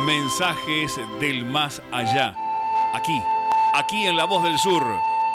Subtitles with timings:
[0.00, 2.34] Mensajes del más allá.
[2.94, 3.22] Aquí,
[3.74, 4.84] aquí en La Voz del Sur,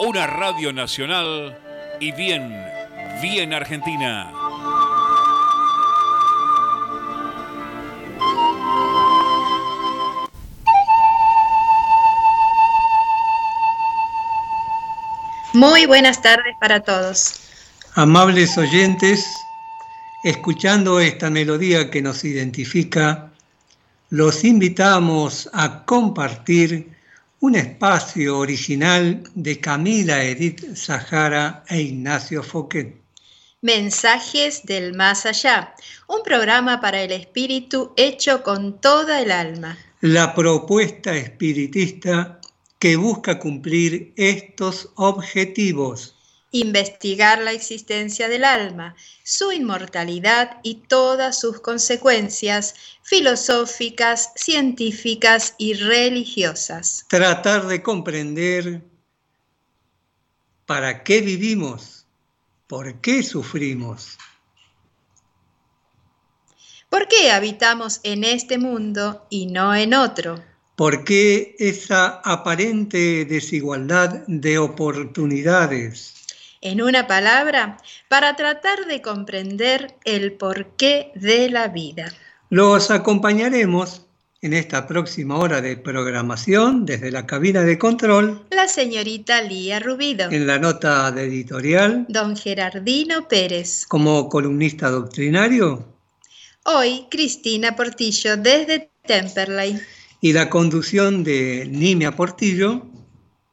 [0.00, 1.56] una radio nacional
[2.00, 2.54] y bien,
[3.22, 4.30] bien argentina.
[15.54, 17.40] Muy buenas tardes para todos.
[17.94, 19.34] Amables oyentes,
[20.22, 23.27] escuchando esta melodía que nos identifica,
[24.10, 26.88] los invitamos a compartir
[27.40, 32.96] un espacio original de Camila Edith Sahara e Ignacio Foquet.
[33.60, 35.74] Mensajes del Más Allá,
[36.06, 39.76] un programa para el espíritu hecho con toda el alma.
[40.00, 42.40] La propuesta espiritista
[42.78, 46.17] que busca cumplir estos objetivos
[46.60, 57.06] investigar la existencia del alma, su inmortalidad y todas sus consecuencias filosóficas, científicas y religiosas.
[57.08, 58.82] Tratar de comprender
[60.66, 62.06] para qué vivimos,
[62.66, 64.18] por qué sufrimos.
[66.90, 70.42] ¿Por qué habitamos en este mundo y no en otro?
[70.74, 76.17] ¿Por qué esa aparente desigualdad de oportunidades?
[76.60, 77.76] En una palabra,
[78.08, 82.12] para tratar de comprender el porqué de la vida.
[82.50, 84.06] Los acompañaremos
[84.40, 88.46] en esta próxima hora de programación desde la cabina de control.
[88.50, 90.30] La señorita Lía Rubido.
[90.30, 92.06] En la nota de editorial.
[92.08, 93.84] Don Gerardino Pérez.
[93.86, 95.84] Como columnista doctrinario.
[96.64, 99.80] Hoy Cristina Portillo desde Temperley.
[100.20, 102.86] Y la conducción de Nimia Portillo.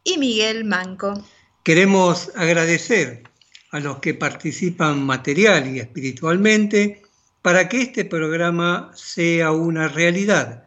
[0.03, 1.23] Y Miguel Manco.
[1.65, 3.23] Queremos agradecer
[3.71, 7.01] a los que participan material y espiritualmente
[7.41, 10.65] para que este programa sea una realidad.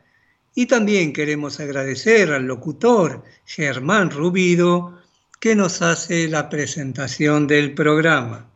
[0.56, 4.98] Y también queremos agradecer al locutor Germán Rubido
[5.38, 8.50] que nos hace la presentación del programa.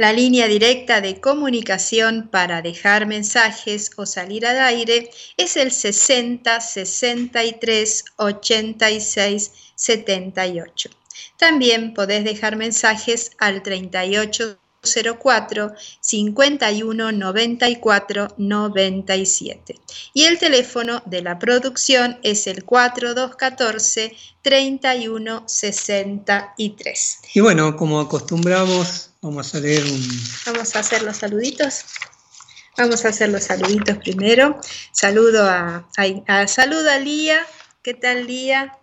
[0.01, 6.59] La línea directa de comunicación para dejar mensajes o salir al aire es el 60
[6.59, 10.91] 63 86 78.
[11.37, 14.57] También podés dejar mensajes al 38
[15.23, 19.75] 04 51 94 97.
[20.15, 27.19] Y el teléfono de la producción es el 4214 31 63.
[27.35, 30.03] Y bueno, como acostumbramos, vamos a leer un.
[30.47, 31.85] Vamos a hacer los saluditos.
[32.77, 34.59] Vamos a hacer los saluditos primero.
[34.93, 37.47] Saludo a, a, a Lía.
[37.83, 38.79] ¿Qué tal, Lía?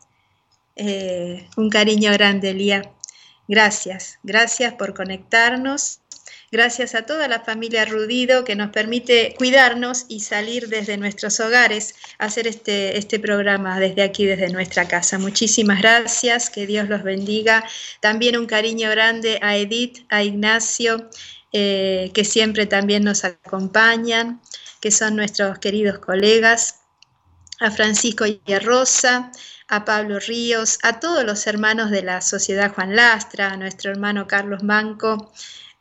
[0.75, 2.94] Eh, un cariño grande, Lía.
[3.48, 6.02] Gracias, gracias por conectarnos.
[6.50, 11.95] Gracias a toda la familia Rudido que nos permite cuidarnos y salir desde nuestros hogares
[12.19, 15.18] a hacer este, este programa desde aquí, desde nuestra casa.
[15.18, 17.66] Muchísimas gracias, que Dios los bendiga.
[18.00, 21.10] También un cariño grande a Edith, a Ignacio,
[21.51, 24.39] eh, que siempre también nos acompañan,
[24.80, 26.80] que son nuestros queridos colegas,
[27.60, 29.31] a Francisco y a Rosa,
[29.68, 34.27] a Pablo Ríos, a todos los hermanos de la Sociedad Juan Lastra, a nuestro hermano
[34.27, 35.33] Carlos Manco,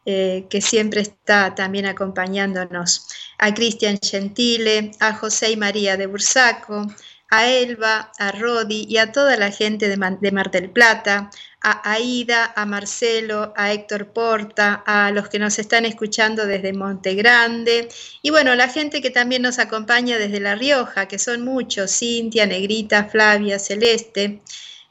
[0.08, 3.08] eh, que siempre está también acompañándonos,
[3.38, 6.86] a Cristian Gentile, a José y María de Bursaco,
[7.28, 11.30] a Elba, a Rodi y a toda la gente de, Mar del Plata,
[11.60, 17.14] a Aida, a Marcelo, a Héctor Porta, a los que nos están escuchando desde Monte
[17.14, 17.88] Grande
[18.22, 22.46] y bueno, la gente que también nos acompaña desde La Rioja, que son muchos, Cintia,
[22.46, 24.40] Negrita, Flavia, Celeste.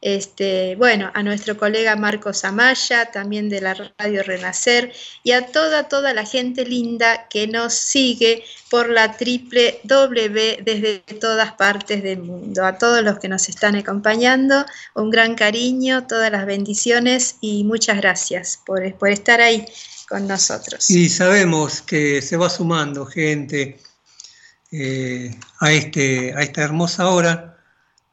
[0.05, 4.93] Este, bueno, a nuestro colega Marcos Amaya, también de la Radio Renacer,
[5.23, 10.99] y a toda, toda la gente linda que nos sigue por la triple W desde
[11.19, 12.63] todas partes del mundo.
[12.63, 14.63] A todos los que nos están acompañando,
[14.93, 19.65] un gran cariño, todas las bendiciones y muchas gracias por, por estar ahí
[20.07, 20.87] con nosotros.
[20.87, 23.79] Y sabemos que se va sumando gente
[24.71, 27.54] eh, a, este, a esta hermosa hora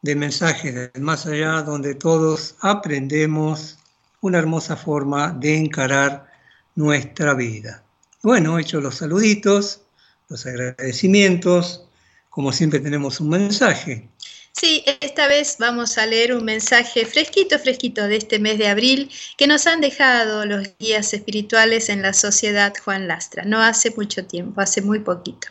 [0.03, 3.79] de mensajes del más allá donde todos aprendemos
[4.21, 6.27] una hermosa forma de encarar
[6.75, 7.83] nuestra vida.
[8.23, 9.81] Bueno, hecho los saluditos,
[10.29, 11.85] los agradecimientos,
[12.31, 14.09] como siempre tenemos un mensaje.
[14.53, 19.11] Sí, esta vez vamos a leer un mensaje fresquito, fresquito de este mes de abril
[19.37, 24.27] que nos han dejado los guías espirituales en la sociedad Juan Lastra, no hace mucho
[24.27, 25.49] tiempo, hace muy poquito,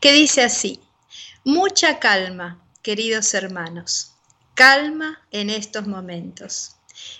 [0.00, 0.80] que dice así,
[1.44, 4.12] mucha calma, queridos hermanos,
[4.54, 6.76] calma en estos momentos.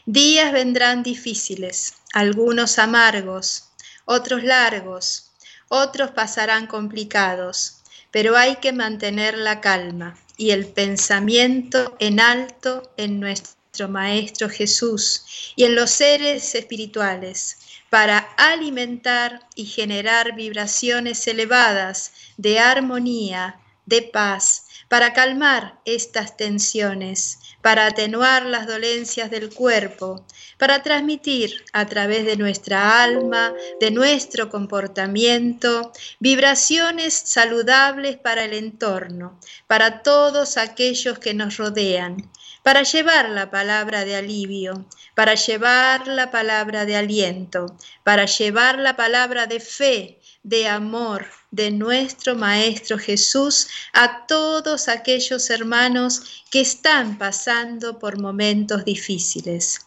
[0.07, 3.71] Días vendrán difíciles, algunos amargos,
[4.05, 5.33] otros largos,
[5.69, 13.21] otros pasarán complicados, pero hay que mantener la calma y el pensamiento en alto en
[13.21, 13.59] nuestro
[13.89, 17.59] Maestro Jesús y en los seres espirituales
[17.91, 27.87] para alimentar y generar vibraciones elevadas de armonía, de paz, para calmar estas tensiones, para
[27.87, 30.25] atenuar las dolencias del cuerpo,
[30.59, 39.39] para transmitir a través de nuestra alma, de nuestro comportamiento, vibraciones saludables para el entorno,
[39.67, 42.31] para todos aquellos que nos rodean,
[42.63, 47.67] para llevar la palabra de alivio, para llevar la palabra de aliento,
[48.05, 50.18] para llevar la palabra de fe,
[50.49, 58.83] de amor, de nuestro Maestro Jesús a todos aquellos hermanos que están pasando por momentos
[58.83, 59.81] difíciles.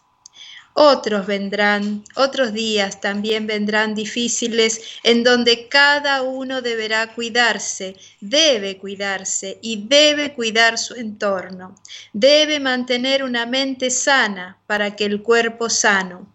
[0.74, 9.58] Otros vendrán, otros días también vendrán difíciles en donde cada uno deberá cuidarse, debe cuidarse
[9.64, 11.76] y debe cuidar su entorno.
[12.14, 16.32] Debe mantener una mente sana para que el cuerpo sano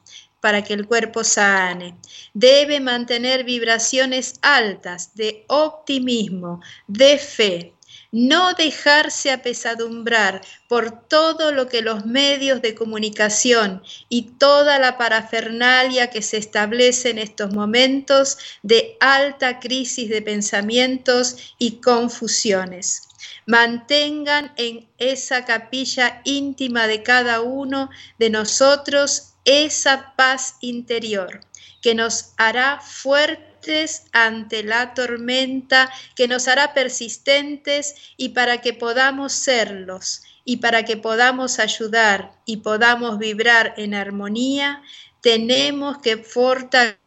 [0.47, 1.97] para que el cuerpo sane.
[2.33, 7.75] Debe mantener vibraciones altas de optimismo, de fe,
[8.13, 16.11] no dejarse apesadumbrar por todo lo que los medios de comunicación y toda la parafernalia
[16.11, 23.03] que se establece en estos momentos de alta crisis de pensamientos y confusiones.
[23.47, 27.91] Mantengan en esa capilla íntima de cada uno
[28.21, 31.41] de nosotros esa paz interior
[31.81, 39.33] que nos hará fuertes ante la tormenta, que nos hará persistentes y para que podamos
[39.33, 44.83] serlos y para que podamos ayudar y podamos vibrar en armonía,
[45.23, 46.99] tenemos que fortalecer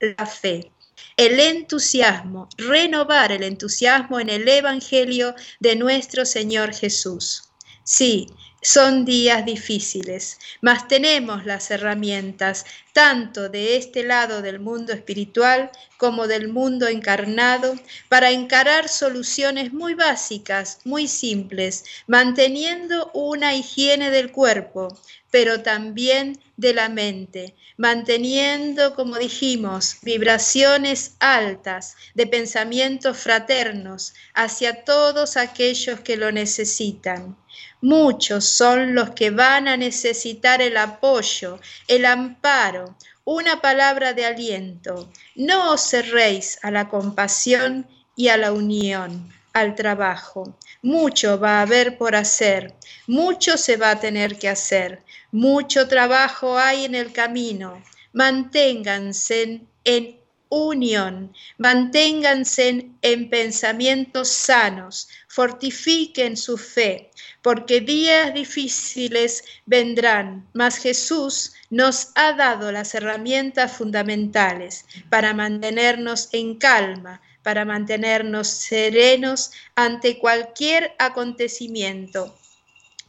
[0.00, 0.70] la fe
[1.16, 7.50] el entusiasmo, renovar el entusiasmo en el Evangelio de nuestro Señor Jesús.
[7.84, 8.26] Sí,
[8.64, 12.64] son días difíciles, mas tenemos las herramientas,
[12.94, 17.74] tanto de este lado del mundo espiritual como del mundo encarnado,
[18.08, 24.96] para encarar soluciones muy básicas, muy simples, manteniendo una higiene del cuerpo,
[25.32, 35.36] pero también de la mente, manteniendo, como dijimos, vibraciones altas de pensamientos fraternos hacia todos
[35.36, 37.36] aquellos que lo necesitan.
[37.80, 42.83] Muchos son los que van a necesitar el apoyo, el amparo,
[43.24, 45.10] una palabra de aliento.
[45.34, 47.86] No os cerréis a la compasión
[48.16, 50.58] y a la unión, al trabajo.
[50.82, 52.74] Mucho va a haber por hacer,
[53.06, 57.82] mucho se va a tener que hacer, mucho trabajo hay en el camino.
[58.12, 67.10] Manténganse en unión, manténganse en pensamientos sanos, fortifiquen su fe,
[67.42, 76.54] porque días difíciles vendrán, mas Jesús nos ha dado las herramientas fundamentales para mantenernos en
[76.54, 82.38] calma, para mantenernos serenos ante cualquier acontecimiento,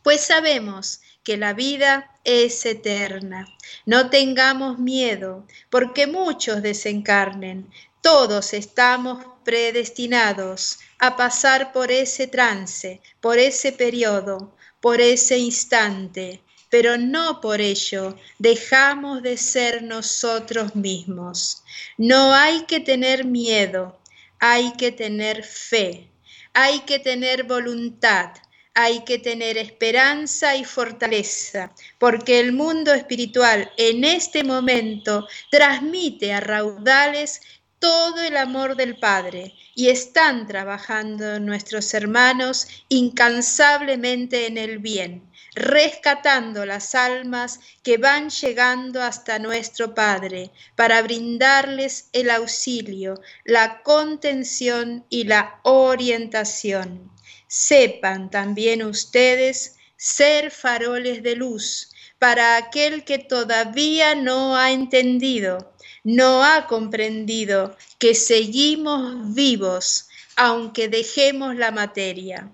[0.02, 3.48] pues sabemos que la vida es eterna.
[3.86, 7.70] No tengamos miedo, porque muchos desencarnen.
[8.02, 16.98] Todos estamos predestinados a pasar por ese trance, por ese periodo, por ese instante, pero
[16.98, 21.64] no por ello dejamos de ser nosotros mismos.
[21.98, 23.98] No hay que tener miedo,
[24.40, 26.10] hay que tener fe,
[26.54, 28.32] hay que tener voluntad,
[28.78, 36.42] hay que tener esperanza y fortaleza, porque el mundo espiritual en este momento transmite a
[36.42, 37.42] raudales
[37.86, 46.66] todo el amor del Padre y están trabajando nuestros hermanos incansablemente en el bien, rescatando
[46.66, 55.26] las almas que van llegando hasta nuestro Padre para brindarles el auxilio, la contención y
[55.26, 57.12] la orientación.
[57.48, 65.75] Sepan también ustedes ser faroles de luz para aquel que todavía no ha entendido
[66.06, 72.50] no ha comprendido que seguimos vivos aunque dejemos la materia.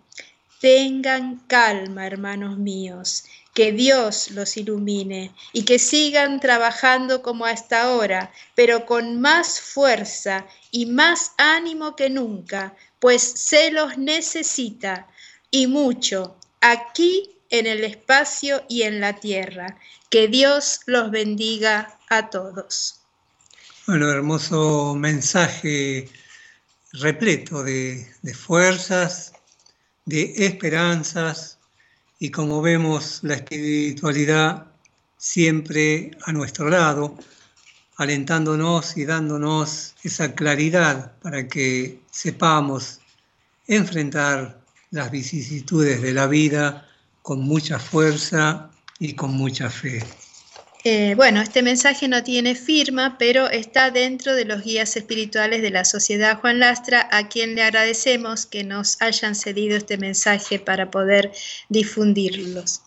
[0.59, 8.31] Tengan calma, hermanos míos, que Dios los ilumine y que sigan trabajando como hasta ahora,
[8.55, 15.07] pero con más fuerza y más ánimo que nunca, pues se los necesita
[15.49, 19.77] y mucho aquí en el espacio y en la tierra.
[20.09, 23.00] Que Dios los bendiga a todos.
[23.91, 26.07] Bueno, hermoso mensaje
[26.93, 29.33] repleto de, fuerzas,
[30.05, 31.59] de esperanzas
[32.17, 34.67] y como vemos la espiritualidad
[35.17, 37.17] siempre a nuestro lado,
[37.97, 43.01] alentándonos y dándonos esa claridad para que sepamos
[43.67, 44.57] enfrentar
[44.91, 46.87] las vicisitudes de la vida
[47.21, 50.01] con mucha fuerza y con mucha fe.
[50.83, 55.69] Eh, bueno, este mensaje no tiene firma, pero está dentro de los guías espirituales de
[55.69, 60.89] la Sociedad Juan Lastra, a quien le agradecemos que nos hayan cedido este mensaje para
[60.89, 61.31] poder
[61.69, 62.81] difundirlos.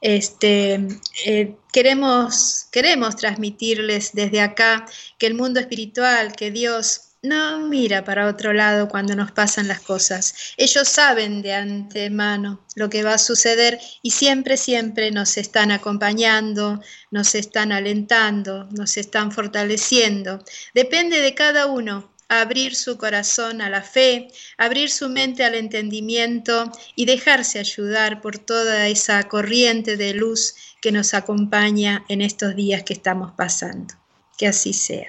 [0.00, 0.80] Este,
[1.24, 4.86] eh, queremos, queremos transmitirles desde acá
[5.18, 9.80] que el mundo espiritual, que Dios no mira para otro lado cuando nos pasan las
[9.80, 10.34] cosas.
[10.58, 16.82] Ellos saben de antemano lo que va a suceder y siempre, siempre nos están acompañando,
[17.10, 20.44] nos están alentando, nos están fortaleciendo.
[20.74, 24.28] Depende de cada uno abrir su corazón a la fe,
[24.58, 30.92] abrir su mente al entendimiento y dejarse ayudar por toda esa corriente de luz que
[30.92, 33.94] nos acompaña en estos días que estamos pasando.
[34.36, 35.06] Que así sea.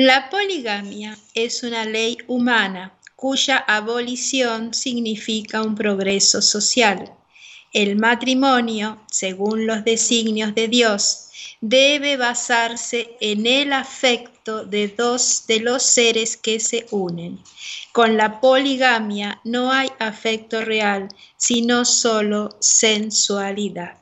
[0.00, 7.12] La poligamia es una ley humana cuya abolición significa un progreso social.
[7.72, 15.58] El matrimonio, según los designios de Dios, debe basarse en el afecto de dos de
[15.58, 17.40] los seres que se unen.
[17.90, 23.98] Con la poligamia no hay afecto real, sino solo sensualidad.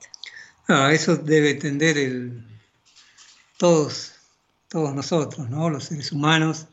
[0.69, 2.45] Ah, eso debe tender el,
[3.57, 4.15] todos,
[4.68, 5.70] todos nosotros, ¿no?
[5.70, 6.66] los seres humanos,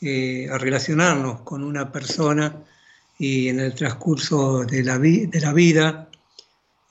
[0.00, 2.64] eh, a relacionarnos con una persona
[3.18, 6.08] y en el transcurso de la, de la vida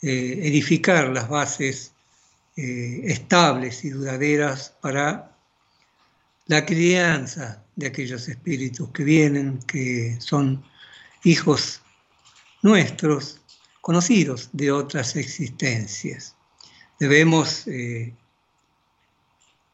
[0.01, 1.93] eh, edificar las bases
[2.57, 5.31] eh, estables y duraderas para
[6.48, 10.63] la crianza de aquellos espíritus que vienen, que son
[11.24, 11.81] hijos
[12.62, 13.39] nuestros,
[13.79, 16.36] conocidos de otras existencias.
[17.00, 17.65] Debemos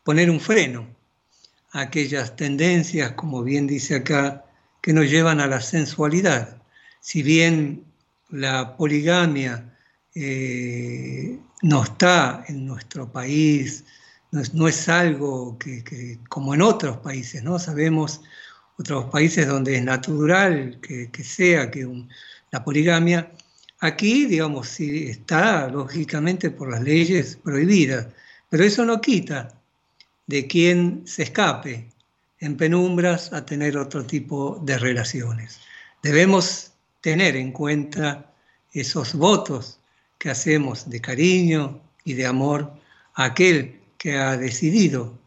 [0.04, 0.88] poner un freno
[1.72, 4.46] a aquellas tendencias, como bien dice acá,
[4.82, 6.62] que nos llevan a la sensualidad.
[7.00, 7.86] Si bien
[8.30, 9.74] la poligamia
[10.14, 13.86] eh, no está en nuestro país,
[14.32, 17.60] no es, algo que, como en otros países, ¿no?
[17.60, 18.22] Sabemos
[18.78, 21.88] otros países donde es natural que, sea que
[22.52, 23.32] la poligamia,
[23.80, 28.08] aquí, digamos, sí está lógicamente por las leyes prohibidas,
[28.50, 29.63] pero eso no quita
[30.28, 31.90] de quien se escape
[32.40, 35.60] en penumbras a tener otro tipo de relaciones.
[36.02, 38.34] Debemos tener en cuenta
[38.74, 39.80] esos votos
[40.18, 42.74] que hacemos de cariño y de amor
[43.16, 45.18] a aquel que ha decidido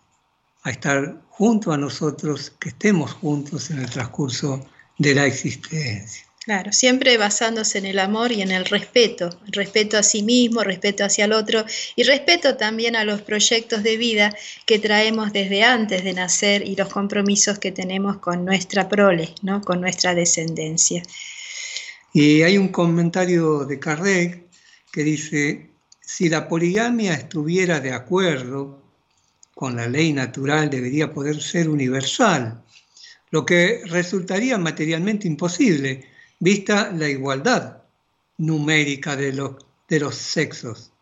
[0.62, 4.67] a estar junto a nosotros, que estemos juntos en el transcurso
[4.99, 6.25] de la existencia.
[6.47, 11.05] Claro, siempre basándose en el amor y en el respeto, respeto a sí mismo, respeto
[11.05, 11.65] hacia el otro
[11.97, 14.33] y respeto también a los proyectos de vida
[14.65, 19.61] que traemos desde antes de nacer y los compromisos que tenemos con nuestra prole, ¿no?
[19.61, 21.03] con nuestra descendencia.
[22.12, 24.45] Y hay un comentario de Kardec
[24.93, 28.85] que dice, si la poligamia estuviera de acuerdo
[29.53, 32.62] con la ley natural, debería poder ser universal,
[33.33, 37.83] lo que resultaría materialmente imposible vista la igualdad
[38.38, 39.33] numérica de,
[39.88, 40.93] de los sexos.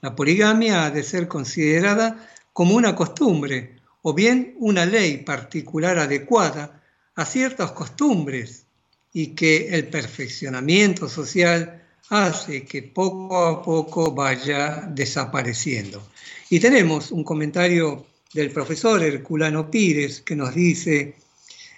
[0.00, 6.82] La poligamia ha de ser considerada como una costumbre o bien una ley particular adecuada
[7.16, 8.66] a ciertas costumbres
[9.12, 16.06] y que el perfeccionamiento social hace que poco a poco vaya desapareciendo.
[16.50, 21.14] Y tenemos un comentario del profesor Herculano Pires que nos dice,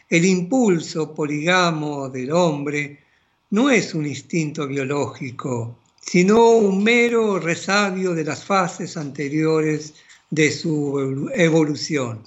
[0.09, 3.06] el impulso poligamo del hombre
[3.51, 9.95] no es un instinto biológico, sino un mero resabio de las fases anteriores
[10.31, 12.25] de su evolución,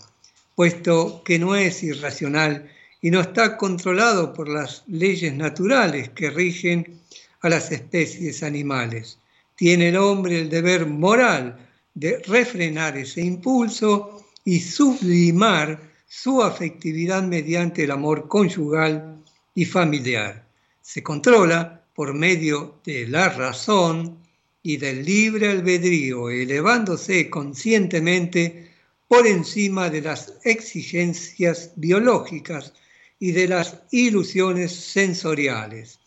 [0.55, 7.01] puesto que no es irracional y no está controlado por las leyes naturales que rigen
[7.41, 9.19] a las especies animales.
[9.55, 17.83] Tiene el hombre el deber moral de refrenar ese impulso y sublimar su afectividad mediante
[17.83, 19.21] el amor conyugal
[19.53, 20.48] y familiar
[20.91, 24.17] se controla por medio de la razón
[24.63, 28.71] y del libre albedrío, elevándose conscientemente
[29.07, 32.73] por encima de las exigencias biológicas
[33.19, 35.99] y de las ilusiones sensoriales.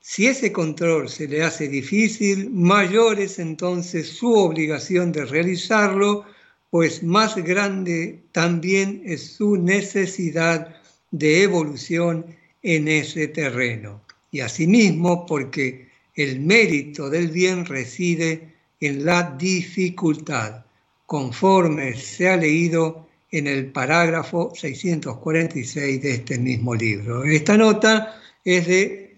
[0.00, 6.24] Si ese control se le hace difícil, mayor es entonces su obligación de realizarlo,
[6.70, 10.76] pues más grande también es su necesidad
[11.10, 12.24] de evolución
[12.64, 14.02] en ese terreno.
[14.32, 20.64] Y asimismo porque el mérito del bien reside en la dificultad,
[21.06, 27.24] conforme se ha leído en el parágrafo 646 de este mismo libro.
[27.24, 29.16] Esta nota es de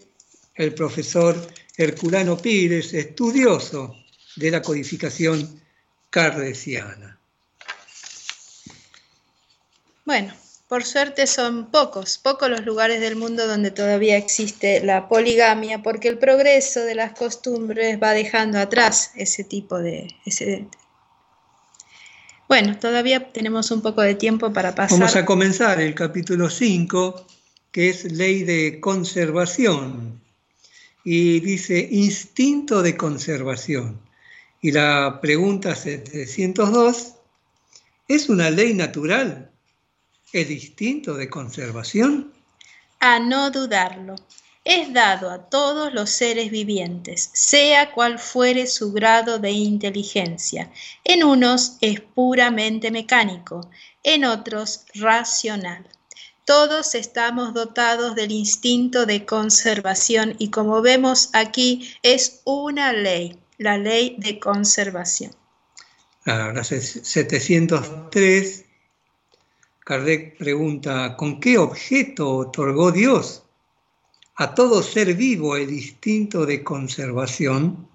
[0.57, 1.37] el profesor
[1.77, 3.95] Herculano Pires, estudioso
[4.37, 5.61] de la codificación
[6.11, 7.19] cardesiana.
[10.05, 10.33] Bueno,
[10.69, 16.09] por suerte son pocos, pocos los lugares del mundo donde todavía existe la poligamia, porque
[16.09, 20.09] el progreso de las costumbres va dejando atrás ese tipo de...
[20.25, 20.67] Ese...
[22.49, 24.99] Bueno, todavía tenemos un poco de tiempo para pasar.
[24.99, 27.27] Vamos a comenzar el capítulo 5,
[27.71, 30.21] que es ley de conservación.
[31.05, 34.01] Y dice instinto de conservación.
[34.61, 37.15] Y la pregunta 702,
[38.09, 39.53] ¿es una ley natural?
[40.33, 42.33] ¿Es distinto de conservación?
[42.99, 44.17] A no dudarlo.
[44.65, 50.73] Es dado a todos los seres vivientes, sea cual fuere su grado de inteligencia.
[51.05, 53.71] En unos es puramente mecánico,
[54.03, 55.87] en otros racional.
[56.45, 63.79] Todos estamos dotados del instinto de conservación y como vemos aquí es una ley, la
[63.79, 65.31] ley de conservación.
[66.25, 68.66] Ahora, 703
[69.87, 73.45] Kardec pregunta, ¿con qué objeto otorgó Dios
[74.35, 77.89] a todo ser vivo el instinto de conservación?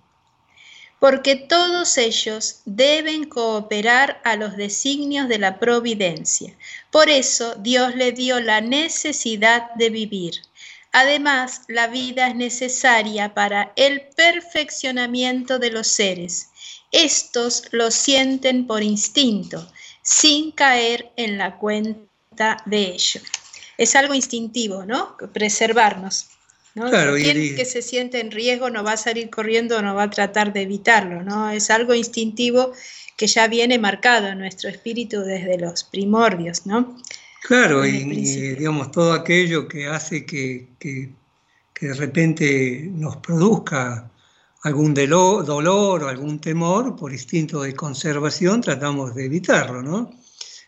[0.99, 6.55] porque todos ellos deben cooperar a los designios de la providencia.
[6.91, 10.35] Por eso Dios le dio la necesidad de vivir.
[10.91, 16.51] Además, la vida es necesaria para el perfeccionamiento de los seres.
[16.91, 19.67] Estos lo sienten por instinto,
[20.01, 23.21] sin caer en la cuenta de ello.
[23.77, 25.17] Es algo instintivo, ¿no?
[25.33, 26.29] Preservarnos.
[26.75, 26.89] ¿no?
[26.89, 30.09] Claro, Quien que se siente en riesgo no va a salir corriendo, no va a
[30.09, 31.49] tratar de evitarlo, ¿no?
[31.49, 32.71] Es algo instintivo
[33.17, 36.97] que ya viene marcado en nuestro espíritu desde los primordios, ¿no?
[37.43, 38.03] Claro, y,
[38.55, 44.09] digamos todo aquello que hace que, de repente nos produzca
[44.63, 50.11] algún dolor o algún temor, por instinto de conservación tratamos de evitarlo, ¿no?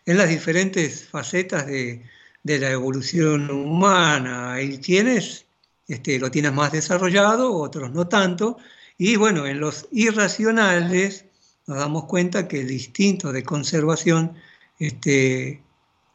[0.06, 2.04] En las diferentes facetas de,
[2.42, 5.44] de la evolución humana, ahí tienes
[5.88, 8.56] este, lo tienes más desarrollado, otros no tanto.
[8.96, 11.26] Y bueno, en los irracionales
[11.66, 14.34] nos damos cuenta que el instinto de conservación
[14.78, 15.62] este,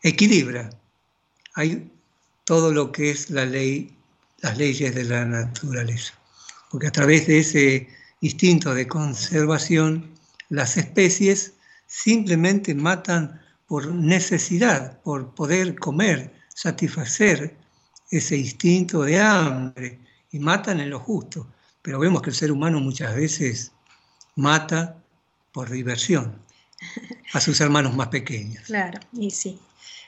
[0.01, 0.69] equilibra.
[1.55, 1.91] Hay
[2.45, 3.95] todo lo que es la ley,
[4.39, 6.18] las leyes de la naturaleza.
[6.69, 7.87] Porque a través de ese
[8.21, 10.13] instinto de conservación,
[10.49, 11.53] las especies
[11.87, 17.55] simplemente matan por necesidad, por poder comer, satisfacer
[18.11, 19.99] ese instinto de hambre
[20.31, 21.47] y matan en lo justo.
[21.81, 23.71] Pero vemos que el ser humano muchas veces
[24.35, 24.97] mata
[25.51, 26.35] por diversión
[27.33, 28.63] a sus hermanos más pequeños.
[28.65, 29.59] Claro, y sí.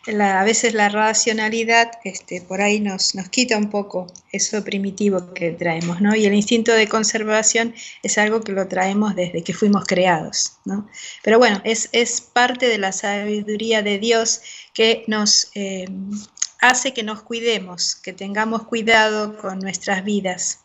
[0.08, 5.52] A veces la racionalidad este, por ahí nos, nos quita un poco eso primitivo que
[5.52, 6.16] traemos, ¿no?
[6.16, 10.88] Y el instinto de conservación es algo que lo traemos desde que fuimos creados, ¿no?
[11.24, 14.42] Pero bueno, es, es parte de la sabiduría de Dios
[14.74, 15.88] que nos eh,
[16.62, 20.60] hace que nos cuidemos, que tengamos cuidado con nuestras vidas.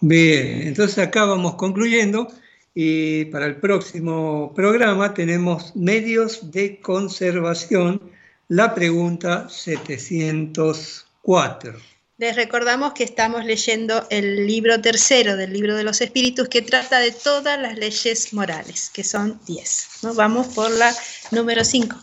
[0.00, 2.28] Bien, entonces acá vamos concluyendo
[2.74, 8.00] y para el próximo programa tenemos medios de conservación,
[8.48, 11.80] la pregunta 704.
[12.16, 16.98] Les recordamos que estamos leyendo el libro tercero del libro de los espíritus que trata
[16.98, 19.88] de todas las leyes morales, que son 10.
[20.02, 20.14] ¿no?
[20.14, 20.92] Vamos por la
[21.30, 21.96] número 5.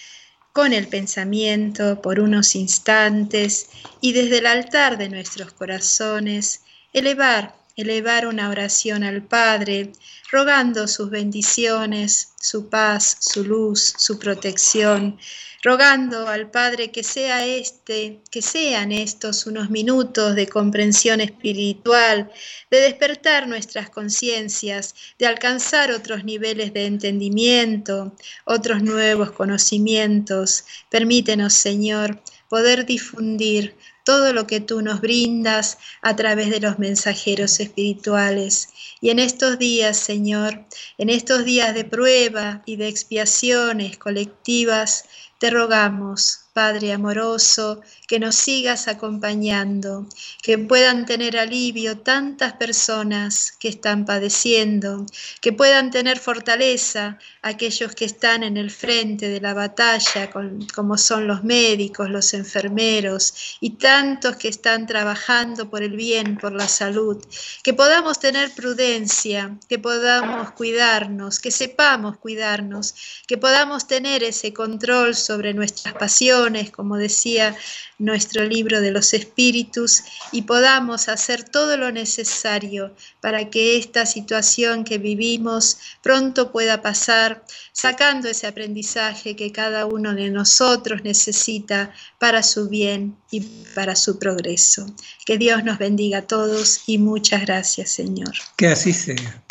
[0.52, 8.26] con el pensamiento por unos instantes y desde el altar de nuestros corazones elevar elevar
[8.26, 9.92] una oración al Padre,
[10.30, 15.18] rogando sus bendiciones, su paz, su luz, su protección,
[15.62, 22.30] rogando al Padre que sea este, que sean estos unos minutos de comprensión espiritual,
[22.70, 30.64] de despertar nuestras conciencias, de alcanzar otros niveles de entendimiento, otros nuevos conocimientos.
[30.88, 37.60] Permítenos, Señor, poder difundir todo lo que tú nos brindas a través de los mensajeros
[37.60, 38.70] espirituales.
[39.00, 40.64] Y en estos días, Señor,
[40.98, 45.04] en estos días de prueba y de expiaciones colectivas,
[45.40, 50.08] te rogamos, Padre amoroso, que nos sigas acompañando,
[50.42, 55.06] que puedan tener alivio tantas personas que están padeciendo,
[55.40, 60.28] que puedan tener fortaleza aquellos que están en el frente de la batalla,
[60.74, 66.52] como son los médicos, los enfermeros y tantos que están trabajando por el bien, por
[66.52, 67.24] la salud,
[67.62, 75.14] que podamos tener prudencia, que podamos cuidarnos, que sepamos cuidarnos, que podamos tener ese control
[75.14, 76.39] sobre nuestras pasiones,
[76.74, 77.54] como decía
[77.98, 84.84] nuestro libro de los espíritus, y podamos hacer todo lo necesario para que esta situación
[84.84, 92.42] que vivimos pronto pueda pasar, sacando ese aprendizaje que cada uno de nosotros necesita para
[92.42, 93.40] su bien y
[93.74, 94.86] para su progreso.
[95.26, 98.32] Que Dios nos bendiga a todos y muchas gracias, Señor.
[98.56, 99.42] Que así sea.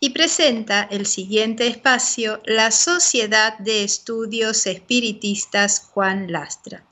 [0.00, 6.82] y presenta el siguiente espacio la Sociedad de Estudios Espiritistas Juan Lastra,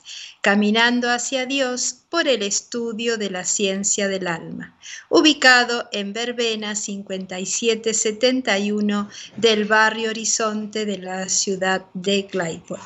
[0.41, 4.77] Caminando hacia Dios por el estudio de la ciencia del alma,
[5.09, 12.83] ubicado en Verbena 5771 del barrio Horizonte de la ciudad de Claypole.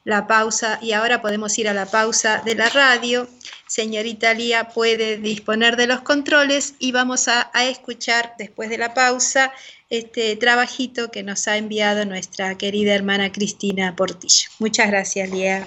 [0.07, 3.29] la pausa y ahora podemos ir a la pausa de la radio.
[3.67, 9.53] Señorita Lía puede disponer de los controles y vamos a, escuchar después de la pausa
[9.91, 14.49] este trabajito que nos ha enviado nuestra querida hermana Cristina Portillo.
[14.61, 15.67] Muchas gracias, Lía.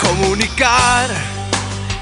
[0.00, 1.35] Comunicar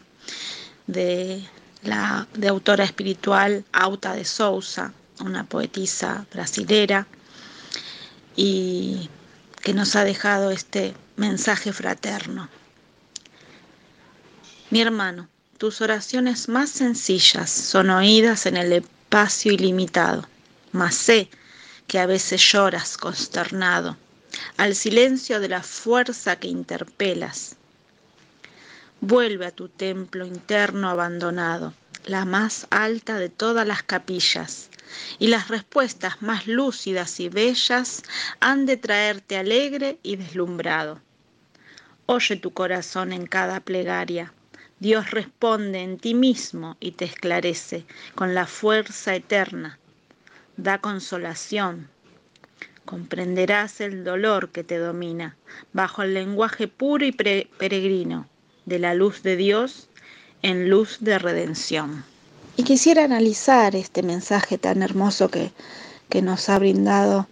[0.87, 1.41] de
[1.83, 7.07] la de autora espiritual Auta de Souza, una poetisa brasilera,
[8.35, 9.09] y
[9.61, 12.49] que nos ha dejado este mensaje fraterno.
[14.69, 15.27] Mi hermano,
[15.61, 20.27] tus oraciones más sencillas son oídas en el espacio ilimitado,
[20.71, 21.29] mas sé
[21.85, 23.95] que a veces lloras consternado
[24.57, 27.57] al silencio de la fuerza que interpelas.
[29.01, 34.71] Vuelve a tu templo interno abandonado, la más alta de todas las capillas,
[35.19, 38.01] y las respuestas más lúcidas y bellas
[38.39, 40.99] han de traerte alegre y deslumbrado.
[42.07, 44.33] Oye tu corazón en cada plegaria
[44.81, 49.77] Dios responde en ti mismo y te esclarece con la fuerza eterna.
[50.57, 51.87] Da consolación.
[52.83, 55.37] Comprenderás el dolor que te domina
[55.71, 58.27] bajo el lenguaje puro y peregrino
[58.65, 59.87] de la luz de Dios
[60.41, 62.03] en luz de redención.
[62.57, 65.51] Y quisiera analizar este mensaje tan hermoso que,
[66.09, 67.27] que nos ha brindado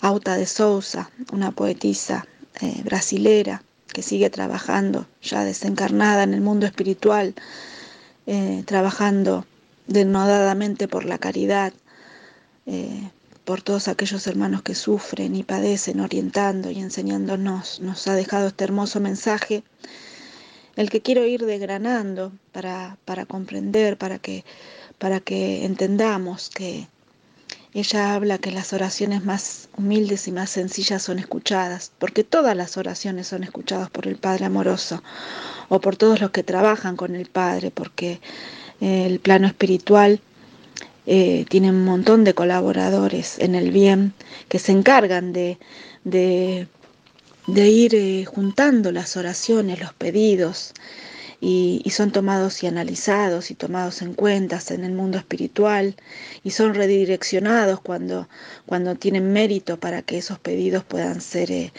[0.00, 2.24] Auta de Souza, una poetisa
[2.60, 7.34] eh, brasilera, que sigue trabajando, ya desencarnada en el mundo espiritual,
[8.26, 9.46] eh, trabajando
[9.86, 11.72] denodadamente por la caridad,
[12.66, 13.08] eh,
[13.44, 17.80] por todos aquellos hermanos que sufren y padecen, orientando y enseñándonos.
[17.80, 19.62] Nos ha dejado este hermoso mensaje,
[20.76, 24.44] el que quiero ir desgranando para, para comprender, para que,
[24.98, 26.88] para que entendamos que
[27.74, 32.76] ella habla que las oraciones más humildes y más sencillas son escuchadas, porque todas las
[32.76, 35.02] oraciones son escuchadas por el Padre amoroso
[35.68, 38.20] o por todos los que trabajan con el Padre, porque
[38.80, 40.20] eh, el plano espiritual
[41.06, 44.14] eh, tiene un montón de colaboradores en el bien
[44.48, 45.58] que se encargan de,
[46.04, 46.68] de,
[47.48, 50.74] ir eh, juntando las oraciones, los pedidos,
[51.40, 55.96] y, son tomados y analizados y tomados en cuenta en el mundo espiritual
[56.42, 58.28] y son redireccionados cuando,
[58.66, 61.72] cuando tienen mérito para que esos pedidos puedan ser, eh,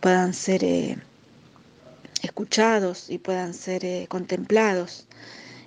[0.00, 0.98] puedan ser eh,
[2.22, 5.06] escuchados y puedan ser eh, contemplados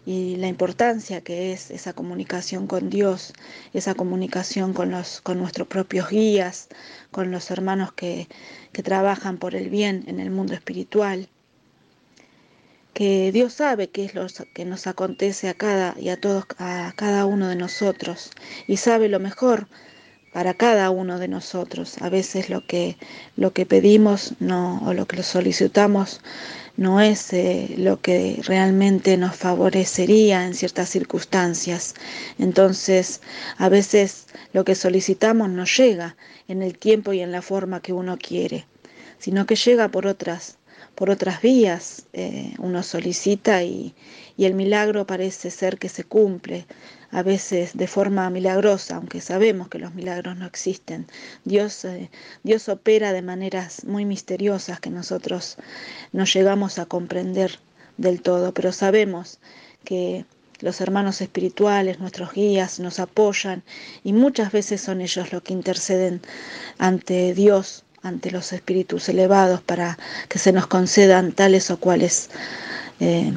[0.05, 3.33] y la importancia que es esa comunicación con Dios,
[3.73, 6.69] esa comunicación con, los, con nuestros propios guías,
[7.11, 8.27] con los hermanos que,
[8.71, 11.29] que trabajan por el bien en el mundo espiritual.
[12.93, 16.93] Que Dios sabe qué es lo que nos acontece a cada y a todos a
[16.95, 18.31] cada uno de nosotros
[18.67, 19.67] y sabe lo mejor
[20.31, 22.01] para cada uno de nosotros.
[22.01, 22.97] A veces lo que,
[23.35, 26.21] lo que pedimos no, o lo que solicitamos
[26.77, 31.95] no es eh, lo que realmente nos favorecería en ciertas circunstancias.
[32.39, 33.21] Entonces,
[33.57, 36.15] a veces lo que solicitamos no llega
[36.47, 38.65] en el tiempo y en la forma que uno quiere,
[39.19, 40.57] sino que llega por otras,
[41.01, 42.05] por otras vías.
[42.13, 43.95] Eh, uno solicita y,
[44.37, 46.67] y el milagro parece ser que se cumple
[47.09, 51.07] a veces de forma milagrosa, aunque sabemos que los milagros no existen.
[51.43, 52.11] Dios, eh,
[52.43, 55.57] Dios opera de maneras muy misteriosas que nosotros
[56.11, 57.57] no llegamos a comprender
[57.97, 59.39] del todo, pero sabemos
[59.83, 60.25] que
[60.59, 63.63] los hermanos espirituales, nuestros guías, nos apoyan
[64.03, 66.21] y muchas veces son ellos los que interceden
[66.77, 72.29] ante Dios, ante los espíritus elevados, para que se nos concedan tales o cuales
[72.99, 73.31] eh,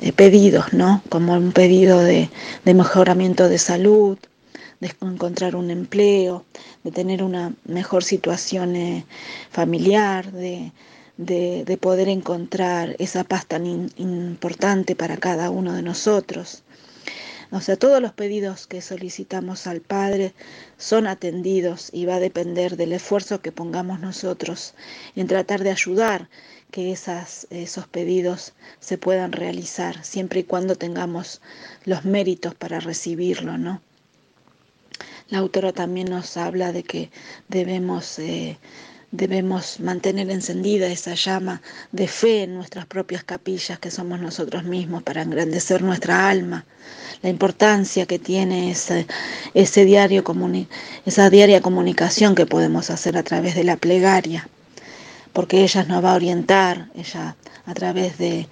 [0.00, 1.02] eh, pedidos, ¿no?
[1.08, 2.28] Como un pedido de,
[2.64, 4.18] mejoramiento de salud,
[4.80, 6.44] de encontrar un empleo,
[6.84, 9.06] de tener una mejor situación eh,
[9.50, 10.72] familiar, de,
[11.80, 13.64] poder encontrar esa paz tan
[13.96, 16.62] importante para cada uno de nosotros.
[17.50, 20.34] O sea, todos los pedidos que solicitamos al Padre
[20.78, 24.74] son atendidos y va a depender del esfuerzo que pongamos nosotros
[25.14, 26.28] en tratar de ayudar
[26.70, 31.40] que esas, esos pedidos se puedan realizar, siempre y cuando tengamos
[31.84, 33.80] los méritos para recibirlo, ¿no?
[35.28, 37.10] La autora también nos habla de que
[37.48, 38.58] debemos, eh,
[39.10, 45.02] debemos mantener encendida esa llama de fe en nuestras propias capillas, que somos nosotros mismos,
[45.02, 46.64] para engrandecer nuestra alma.
[47.22, 49.06] La importancia que tiene ese,
[49.54, 50.24] ese diario
[51.04, 54.48] esa diaria comunicación que podemos hacer a través de la plegaria
[55.36, 58.48] porque ella nos va a orientar, ella a través de,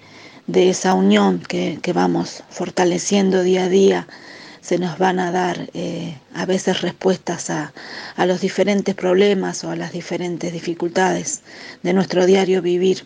[0.53, 4.07] esa unión que, vamos fortaleciendo día a día,
[4.65, 7.71] se nos van a dar eh, a veces respuestas a,
[8.25, 11.41] los diferentes problemas o a las diferentes dificultades
[11.83, 13.05] de nuestro diario vivir.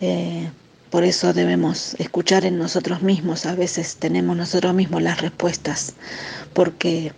[0.00, 0.50] Eh,
[0.90, 5.94] por eso debemos escuchar en nosotros mismos, a veces tenemos nosotros mismos las respuestas,
[6.52, 7.12] porque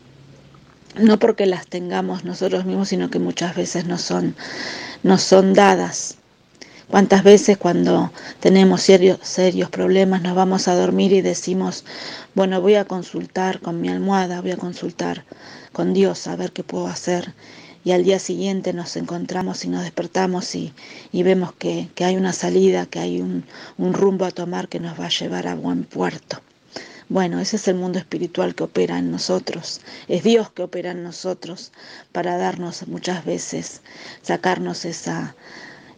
[0.97, 4.37] no porque las tengamos nosotros mismos, sino que muchas veces no son
[5.03, 6.19] nos son dadas.
[6.91, 11.85] ¿Cuántas veces cuando tenemos serios, serios problemas nos vamos a dormir y decimos,
[12.35, 15.25] bueno, voy a consultar con mi almohada, voy a consultar
[15.73, 17.33] con Dios a ver qué puedo hacer?
[17.85, 20.75] Y al día siguiente nos encontramos y nos despertamos y,
[21.13, 23.45] vemos que, hay una salida, que hay un,
[23.79, 26.41] un rumbo a tomar que nos va a llevar a buen puerto.
[27.09, 29.81] Bueno, ese es el mundo espiritual que opera en nosotros.
[30.09, 31.71] Es Dios que opera en nosotros
[32.11, 33.81] para darnos muchas veces,
[34.23, 35.37] sacarnos esa,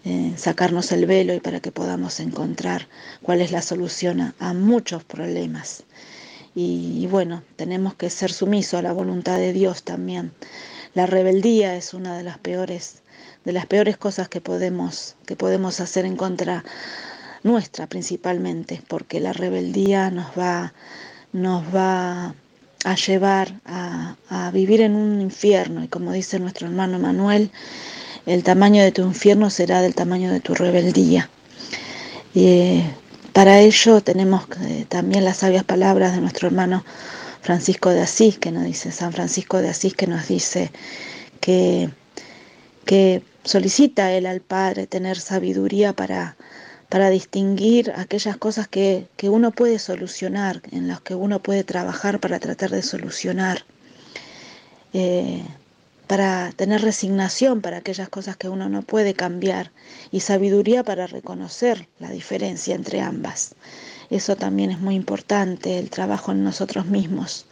[0.04, 2.88] eh, sacarnos el velo y para que podamos encontrar
[3.22, 5.84] cuál es la solución a, muchos problemas.
[6.54, 10.32] Y, bueno, tenemos que ser sumisos a la voluntad de Dios también.
[10.94, 13.02] La rebeldía es una de las peores,
[13.44, 16.64] de las peores cosas que podemos, que podemos hacer en contra
[17.42, 20.74] nuestra principalmente, porque la rebeldía nos va,
[21.32, 22.34] nos va
[22.84, 24.16] a llevar a,
[24.52, 27.50] vivir en un infierno y como dice nuestro hermano Manuel,
[28.26, 31.30] el tamaño de tu infierno será del tamaño de tu rebeldía.
[32.34, 32.82] Y
[33.32, 36.84] para ello tenemos eh, también las sabias palabras de nuestro hermano
[37.40, 40.70] Francisco de Asís, que nos dice, San Francisco de Asís, que nos dice
[41.40, 41.90] que,
[42.84, 46.36] que solicita él al Padre tener sabiduría para
[46.92, 52.38] para distinguir aquellas cosas que, uno puede solucionar, en las que uno puede trabajar para
[52.38, 53.64] tratar de solucionar,
[54.92, 55.42] eh,
[56.12, 59.72] para tener resignación para aquellas cosas que uno no puede cambiar
[60.10, 63.54] y sabiduría para reconocer la diferencia entre ambas.
[64.10, 67.46] Eso también es muy importante, el trabajo en nosotros mismos,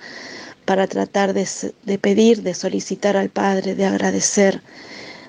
[0.67, 1.49] para tratar de,
[1.85, 4.61] de pedir, de solicitar al Padre, de agradecer,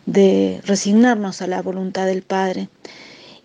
[0.06, 2.68] de resignarnos a la voluntad del Padre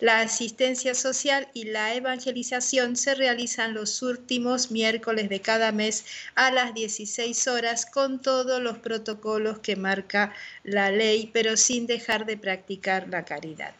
[0.01, 6.03] La asistencia social y la evangelización se realizan los últimos miércoles de cada mes
[6.35, 10.33] a las 16 horas con todos los protocolos que marca
[10.65, 13.73] la ley, pero sin dejar de practicar la caridad.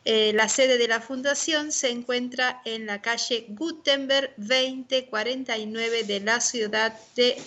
[0.07, 6.43] Eh, la sede de la fundación se encuentra en la calle Gutenberg 2049 de la
[6.43, 7.43] ciudad de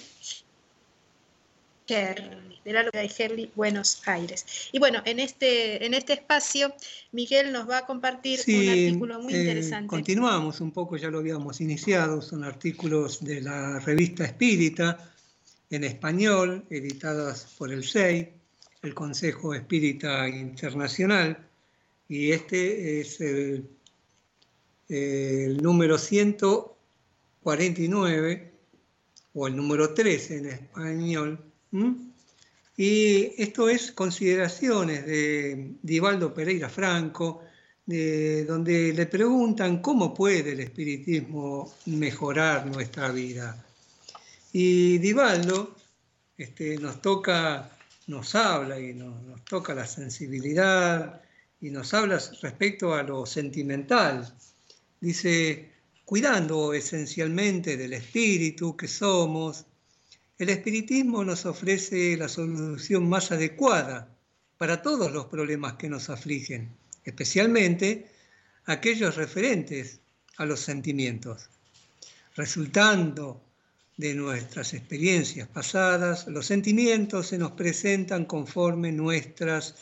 [1.88, 4.46] de la localidad de Herli, Buenos Aires.
[4.74, 6.74] Y bueno, en este, en este espacio,
[7.14, 9.88] Miguel nos va a compartir un artículo muy eh, interesante.
[9.88, 15.14] Continuamos un poco, ya lo habíamos iniciado, son artículos de la revista Espírita
[15.70, 18.34] en español, editadas por el SEI,
[18.82, 21.48] el Consejo Espírita Internacional,
[22.10, 23.70] y este es el,
[24.90, 28.52] el número 149
[29.34, 31.94] o el número 13 en español ¿Mm?
[32.78, 37.42] Y esto es consideraciones de Divaldo Pereira Franco,
[37.88, 43.66] donde le preguntan cómo puede el espiritismo mejorar nuestra vida.
[44.52, 45.76] Y Divaldo
[46.38, 47.72] este, nos toca,
[48.08, 51.22] nos habla y nos toca la sensibilidad
[51.62, 54.32] y nos habla respecto a lo sentimental.
[55.00, 55.72] Dice,
[56.06, 59.66] cuidando esencialmente del espíritu que somos,
[60.40, 64.16] el espiritismo nos ofrece la solución más adecuada
[64.58, 68.12] para todos los problemas que nos afligen, especialmente
[68.66, 70.00] aquellos referentes
[70.38, 71.50] a los sentimientos.
[72.36, 73.42] Resultando
[73.98, 79.76] de nuestras experiencias pasadas, los sentimientos se nos presentan conforme nuestras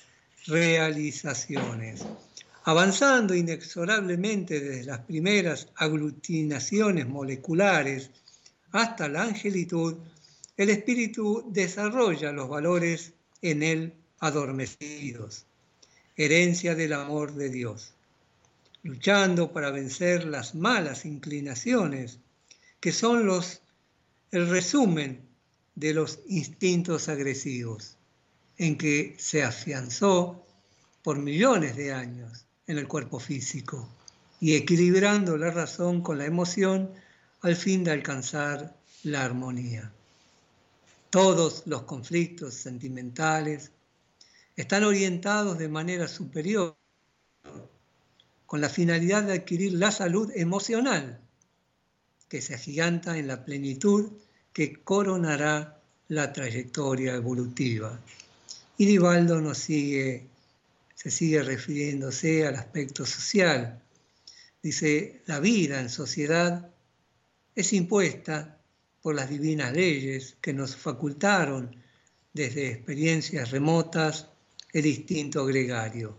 [0.47, 2.05] realizaciones.
[2.63, 8.09] Avanzando inexorablemente desde las primeras aglutinaciones moleculares
[8.71, 9.95] hasta la angelitud,
[10.57, 15.45] el espíritu desarrolla los valores en él adormecidos,
[16.15, 17.93] herencia del amor de Dios,
[18.83, 22.19] luchando para vencer las malas inclinaciones,
[22.79, 23.61] que son los,
[24.31, 25.21] el resumen
[25.75, 27.97] de los instintos agresivos,
[28.57, 30.45] en que se afianzó
[31.03, 33.89] por millones de años en el cuerpo físico
[34.39, 36.91] y equilibrando la razón con la emoción
[37.41, 39.94] al fin de alcanzar la armonía.
[41.15, 43.71] Todos los conflictos sentimentales
[44.53, 46.75] están orientados de manera superior
[48.45, 51.21] con la finalidad de adquirir la salud emocional
[52.27, 54.11] que se agiganta en la plenitud
[54.51, 57.97] que coronará la trayectoria evolutiva.
[58.77, 60.27] Y Divaldo nos sigue,
[60.95, 63.81] se sigue refiriéndose al aspecto social.
[64.61, 66.69] Dice, la vida en sociedad
[67.55, 68.54] es impuesta
[69.05, 71.75] por las divinas leyes que nos facultaron
[72.33, 74.29] desde experiencias remotas
[74.73, 76.17] el instinto gregario,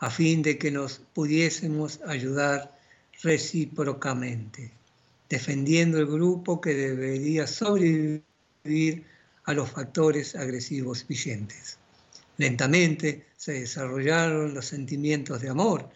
[0.00, 2.78] a fin de que nos pudiésemos ayudar
[3.22, 4.70] recíprocamente,
[5.30, 9.06] defendiendo el grupo que debería sobrevivir
[9.44, 11.78] a los factores agresivos vigentes.
[12.36, 15.88] Lentamente se desarrollaron los sentimientos de amor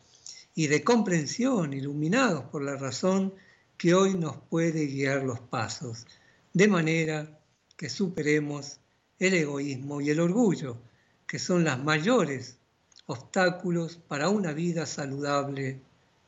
[0.55, 3.35] y de comprensión iluminados por la razón
[3.77, 6.07] que hoy nos puede guiar los pasos,
[6.53, 7.39] de manera
[7.77, 8.79] que superemos
[9.19, 10.79] el egoísmo y el orgullo,
[11.27, 12.59] que son las mayores
[13.07, 15.81] obstáculos para una vida saludable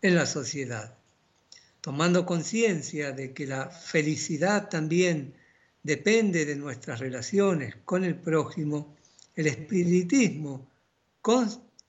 [0.02, 0.96] en la sociedad.
[1.80, 5.34] Tomando conciencia de que la felicidad también
[5.82, 8.96] depende de nuestras relaciones con el prójimo,
[9.34, 10.66] el espiritismo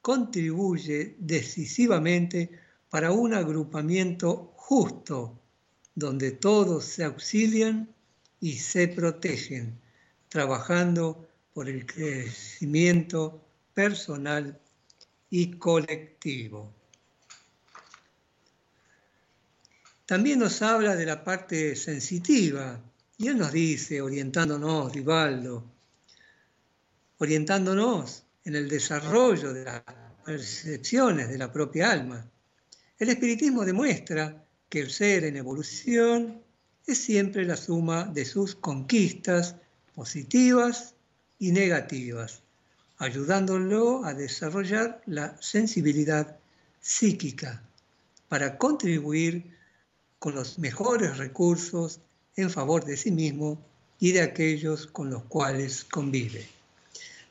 [0.02, 2.52] contribuye decisivamente
[2.90, 5.40] para un agrupamiento justo
[5.98, 7.90] donde todos se auxilian
[8.40, 9.82] y se protegen,
[10.30, 13.44] trabajando por el crecimiento
[13.74, 14.62] personal
[15.32, 16.72] y colectivo.
[20.06, 22.80] También nos habla de la parte sensitiva,
[23.18, 25.64] y él nos dice, orientándonos, Rivaldo,
[27.18, 29.82] orientándonos en el desarrollo de las
[30.24, 32.24] percepciones de la propia alma.
[33.00, 36.42] El espiritismo demuestra que el ser en evolución
[36.86, 39.56] es siempre la suma de sus conquistas
[39.96, 40.94] positivas
[41.40, 42.42] y negativas,
[42.98, 46.38] ayudándolo a desarrollar la sensibilidad
[46.80, 47.62] psíquica
[48.28, 49.56] para contribuir
[50.20, 52.00] con los mejores recursos
[52.36, 53.62] en favor de sí mismo
[54.00, 56.48] y de aquellos con los cuales convive.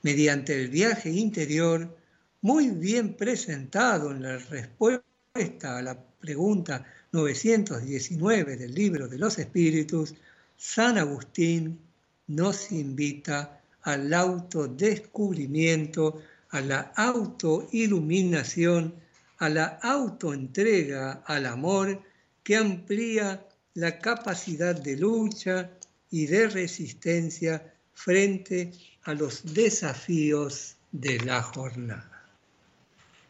[0.03, 1.97] Mediante el viaje interior,
[2.43, 10.15] muy bien presentado en la respuesta a la pregunta 919 del libro de los espíritus,
[10.57, 11.79] San Agustín
[12.27, 18.95] nos invita al autodescubrimiento, a la autoiluminación,
[19.39, 22.03] a la autoentrega al amor
[22.43, 25.71] que amplía la capacidad de lucha
[26.11, 28.73] y de resistencia frente
[29.05, 32.25] a los desafíos de la jornada.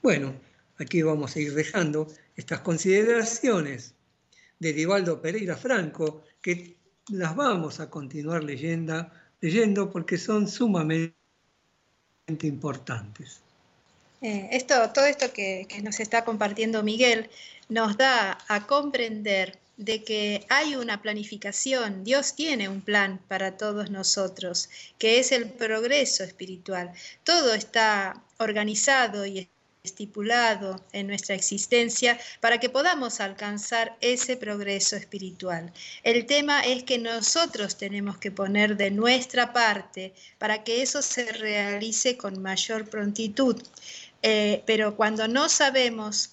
[0.02, 0.34] Bueno,
[0.78, 2.06] aquí vamos a ir dejando
[2.36, 3.94] estas consideraciones
[4.58, 6.76] de Divaldo Pereira Franco, que
[7.08, 9.08] las vamos a continuar leyendo,
[9.40, 11.14] leyendo porque son sumamente
[12.42, 13.40] importantes.
[14.22, 17.30] Eh, esto, todo esto que, que nos está compartiendo Miguel
[17.68, 23.90] nos da a comprender de que hay una planificación, Dios tiene un plan para todos
[23.90, 26.92] nosotros, que es el progreso espiritual.
[27.24, 29.48] Todo está organizado y
[29.86, 35.72] estipulado en nuestra existencia para que podamos alcanzar ese progreso espiritual.
[36.02, 41.32] El tema es que nosotros tenemos que poner de nuestra parte para que eso se
[41.32, 43.56] realice con mayor prontitud.
[44.22, 46.30] Eh, pero cuando no sabemos,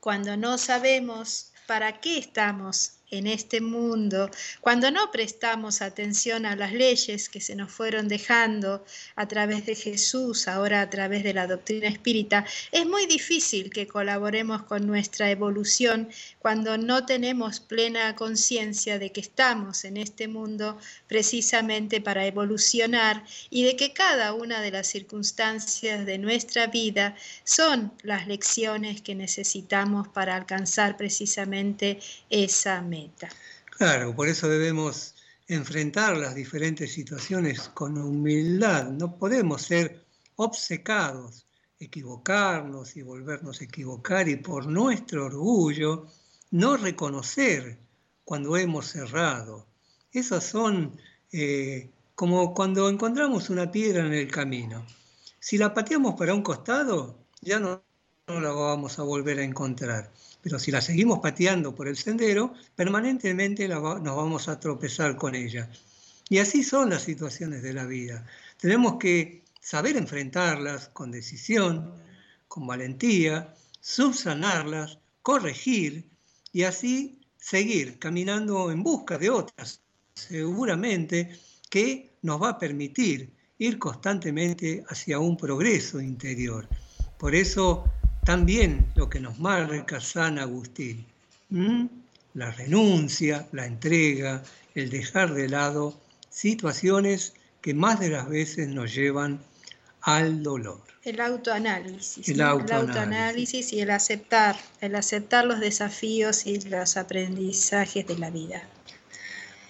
[0.00, 4.30] cuando no sabemos para qué estamos en este mundo,
[4.60, 8.84] cuando no prestamos atención a las leyes que se nos fueron dejando
[9.16, 13.86] a través de Jesús, ahora a través de la doctrina espírita, es muy difícil que
[13.86, 16.08] colaboremos con nuestra evolución
[16.38, 23.64] cuando no tenemos plena conciencia de que estamos en este mundo precisamente para evolucionar y
[23.64, 30.08] de que cada una de las circunstancias de nuestra vida son las lecciones que necesitamos
[30.08, 31.98] para alcanzar precisamente
[32.28, 32.99] esa meta.
[33.76, 35.14] Claro, por eso debemos
[35.48, 38.88] enfrentar las diferentes situaciones con humildad.
[38.90, 40.04] No podemos ser
[40.36, 41.46] obcecados,
[41.78, 46.06] equivocarnos y volvernos a equivocar y por nuestro orgullo
[46.50, 47.78] no reconocer
[48.24, 49.66] cuando hemos errado.
[50.12, 50.96] Esas son
[51.32, 54.84] eh, como cuando encontramos una piedra en el camino.
[55.38, 57.82] Si la pateamos para un costado, ya no,
[58.26, 60.12] no la vamos a volver a encontrar.
[60.42, 65.70] Pero si la seguimos pateando por el sendero, permanentemente nos vamos a tropezar con ella.
[66.28, 68.24] Y así son las situaciones de la vida.
[68.58, 71.92] Tenemos que saber enfrentarlas con decisión,
[72.48, 76.08] con valentía, subsanarlas, corregir
[76.52, 79.80] y así seguir caminando en busca de otras,
[80.14, 81.38] seguramente
[81.68, 86.68] que nos va a permitir ir constantemente hacia un progreso interior.
[87.18, 87.84] Por eso
[88.24, 91.06] también lo que nos marca San Agustín,
[92.34, 94.42] la renuncia, la entrega,
[94.74, 99.40] el dejar de lado situaciones que más de las veces nos llevan
[100.02, 100.80] al dolor.
[101.02, 102.28] El autoanálisis.
[102.28, 103.72] El, autoanálisis.
[103.72, 108.62] y el aceptar, el aceptar los desafíos y los aprendizajes de la vida.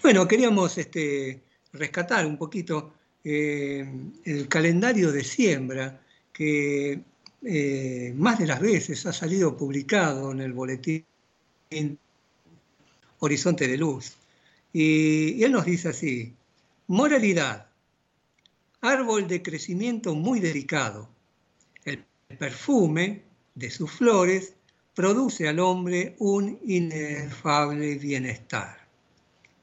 [0.03, 1.41] Bueno, queríamos este,
[1.73, 3.87] rescatar un poquito eh,
[4.25, 6.01] el calendario de siembra
[6.33, 7.01] que
[7.43, 11.05] eh, más de las veces ha salido publicado en el boletín
[13.19, 14.17] Horizonte de Luz.
[14.73, 16.33] y él nos dice así,
[16.87, 17.67] moralidad,
[18.81, 21.09] árbol de crecimiento muy delicado.
[21.85, 22.05] El
[22.39, 23.23] perfume
[23.55, 24.55] de sus flores
[24.95, 28.79] produce al hombre un inefable bienestar.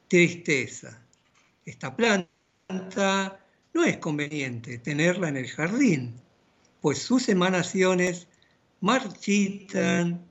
[0.08, 1.00] Tristeza.
[1.64, 3.40] Esta planta
[3.74, 6.14] no es conveniente tenerla en el jardín,
[6.80, 8.28] pues sus emanaciones
[8.80, 10.24] marchitan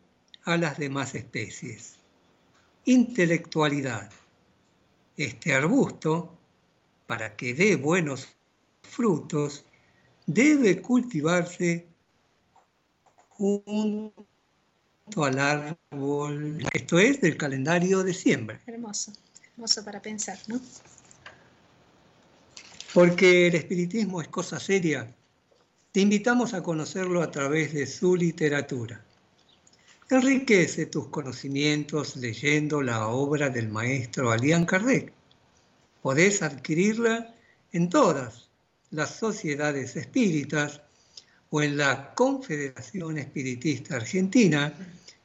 [0.43, 1.95] a las demás especies.
[2.85, 4.09] Intelectualidad.
[5.17, 6.37] Este arbusto,
[7.05, 8.27] para que dé buenos
[8.81, 9.65] frutos
[10.27, 11.87] debe cultivarse
[13.29, 14.25] junto
[15.23, 16.63] al árbol.
[16.73, 18.61] Esto es del calendario de siembra.
[18.67, 19.13] Hermoso,
[19.53, 20.59] hermoso para pensar, ¿no?
[22.93, 25.13] Porque el espiritismo es cosa seria,
[25.97, 29.03] te invitamos a conocerlo a través de su literatura.
[30.11, 35.11] Enriquece tus conocimientos leyendo la obra del maestro Alian Kardec.
[36.03, 37.33] Podés adquirirla
[37.71, 38.47] en todas
[38.91, 40.83] las sociedades espíritas
[41.49, 44.71] o en la Confederación Espiritista Argentina,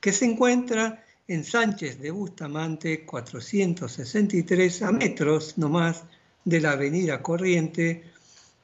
[0.00, 6.04] que se encuentra en Sánchez de Bustamante 463 a metros nomás
[6.46, 8.11] de la avenida Corriente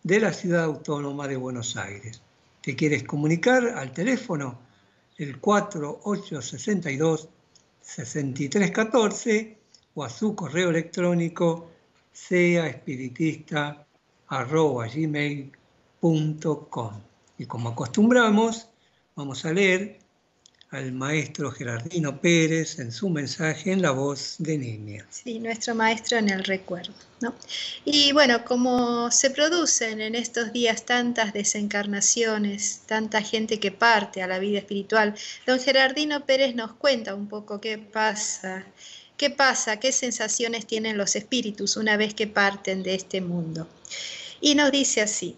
[0.03, 2.23] de la Ciudad Autónoma de Buenos Aires.
[2.63, 4.59] ¿Te quieres comunicar al teléfono?
[5.17, 7.29] El 4862
[7.81, 9.59] 6314
[9.95, 11.71] o a su correo electrónico
[12.13, 12.83] sea
[14.29, 15.51] arroba gmail.com.
[17.39, 18.69] Y como acostumbramos,
[19.17, 19.99] vamos a leer
[20.71, 25.07] al maestro Gerardino Pérez en su mensaje en la voz de niña.
[25.09, 26.93] Sí, nuestro maestro en el recuerdo.
[27.21, 27.35] ¿no?
[27.87, 34.27] Y bueno, como se producen en estos días tantas desencarnaciones, tanta gente que parte a
[34.27, 35.15] la vida espiritual,
[35.47, 38.67] don Gerardino Pérez nos cuenta un poco qué pasa,
[39.17, 43.67] qué pasa, qué sensaciones tienen los espíritus una vez que parten de este mundo.
[44.41, 45.37] Y nos dice así,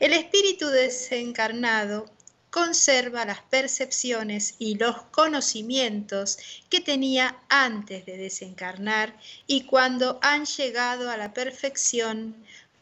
[0.00, 2.06] el espíritu desencarnado
[2.50, 6.38] conserva las percepciones y los conocimientos
[6.68, 12.34] que tenía antes de desencarnar y cuando han llegado a la perfección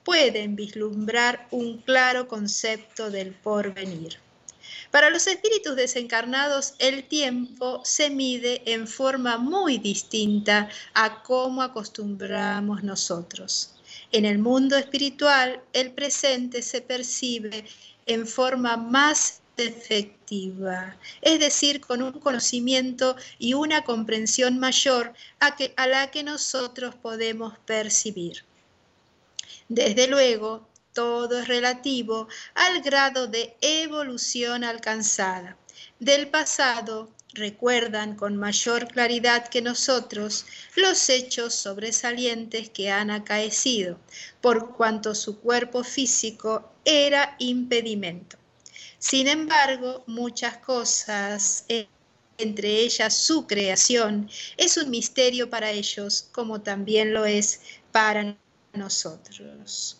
[0.04, 4.18] pueden vislumbrar un claro concepto del porvenir.
[4.90, 12.82] Para los espíritus desencarnados el tiempo se mide en forma muy distinta a cómo acostumbramos
[12.82, 13.74] nosotros.
[14.12, 17.66] En el mundo espiritual, el presente se percibe
[18.06, 25.86] en forma más efectiva, es decir, con un conocimiento y una comprensión mayor a, a
[25.86, 28.44] la que nosotros podemos percibir.
[29.68, 35.56] Desde luego, todo es relativo al grado de evolución alcanzada.
[36.00, 43.98] Del pasado recuerdan con mayor claridad que nosotros los hechos sobresalientes que han acaecido,
[44.40, 48.38] por cuanto su cuerpo físico era impedimento.
[48.98, 51.64] Sin embargo, muchas cosas,
[52.36, 57.60] entre ellas su creación, es un misterio para ellos, como también lo es
[57.92, 58.36] para
[58.72, 59.97] nosotros.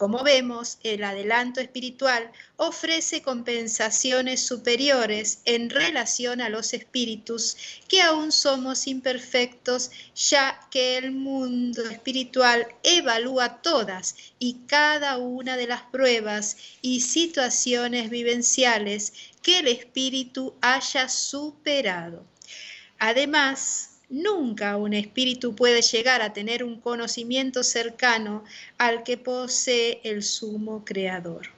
[0.00, 8.32] Como vemos, el adelanto espiritual ofrece compensaciones superiores en relación a los espíritus que aún
[8.32, 16.56] somos imperfectos, ya que el mundo espiritual evalúa todas y cada una de las pruebas
[16.80, 22.24] y situaciones vivenciales que el espíritu haya superado.
[22.98, 28.42] Además, Nunca un espíritu puede llegar a tener un conocimiento cercano
[28.76, 31.48] al que posee el sumo creador.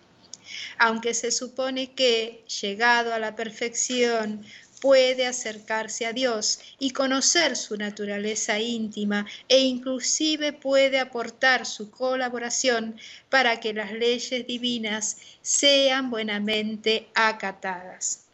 [0.77, 4.45] Aunque se supone que, llegado a la perfección,
[4.83, 12.97] puede acercarse a Dios y conocer su naturaleza íntima e inclusive puede aportar su colaboración
[13.31, 18.27] para que las leyes divinas sean buenamente acatadas.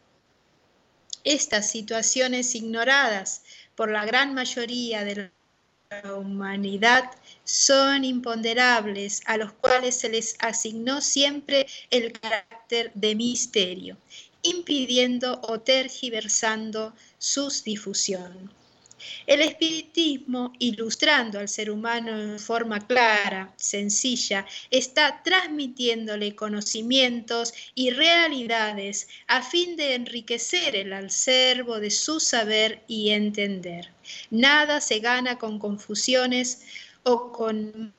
[1.23, 3.43] Estas situaciones ignoradas
[3.79, 5.31] por la gran mayoría de
[5.89, 7.11] la humanidad
[7.45, 13.95] son imponderables a los cuales se les asignó siempre el carácter de misterio
[14.41, 18.51] impidiendo o tergiversando su difusión.
[19.25, 29.07] El espiritismo, ilustrando al ser humano en forma clara, sencilla, está transmitiéndole conocimientos y realidades
[29.27, 33.91] a fin de enriquecer el acervo de su saber y entender.
[34.29, 36.63] Nada se gana con confusiones
[37.03, 37.93] o con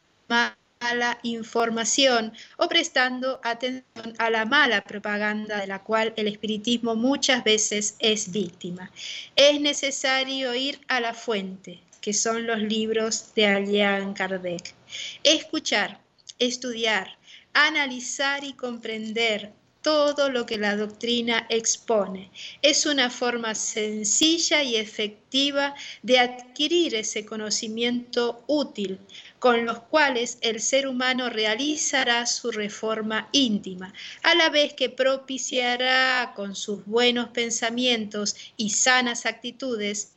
[0.81, 7.45] mala información o prestando atención a la mala propaganda de la cual el espiritismo muchas
[7.45, 8.91] veces es víctima.
[9.37, 14.74] Es necesario ir a la fuente, que son los libros de Allan Kardec.
[15.22, 16.01] Escuchar,
[16.39, 17.18] estudiar,
[17.53, 19.53] analizar y comprender
[19.83, 22.31] todo lo que la doctrina expone.
[22.61, 28.99] Es una forma sencilla y efectiva de adquirir ese conocimiento útil
[29.39, 36.35] con los cuales el ser humano realizará su reforma íntima, a la vez que propiciará
[36.37, 40.12] con sus buenos pensamientos y sanas actitudes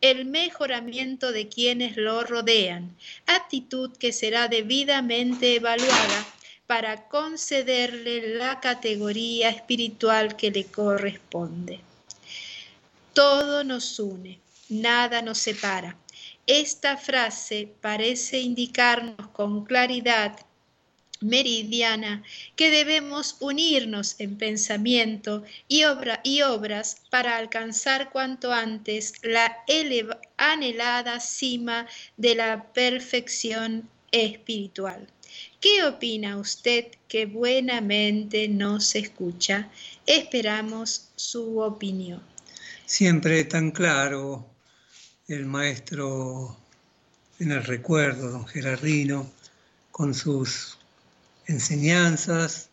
[0.00, 2.96] el mejoramiento de quienes lo rodean,
[3.26, 6.26] actitud que será debidamente evaluada
[6.66, 11.80] para concederle la categoría espiritual que le corresponde.
[13.12, 15.96] Todo nos une, nada nos separa.
[16.46, 20.38] Esta frase parece indicarnos con claridad
[21.22, 22.22] meridiana
[22.56, 25.82] que debemos unirnos en pensamiento y,
[26.24, 29.56] y obras para alcanzar cuanto antes la
[30.36, 31.86] anhelada cima
[32.16, 35.06] de la perfección espiritual.
[35.60, 39.70] ¿Qué opina usted que buenamente nos escucha?
[40.06, 42.22] Esperamos su opinión.
[42.86, 44.46] Siempre tan claro
[45.28, 46.56] el maestro
[47.38, 49.30] en el recuerdo, don Gerardino,
[49.90, 50.78] con sus
[51.46, 52.70] enseñanzas,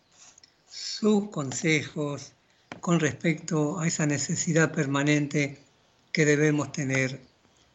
[0.68, 2.32] sus consejos
[2.80, 5.58] con respecto a esa necesidad permanente
[6.12, 7.20] que debemos tener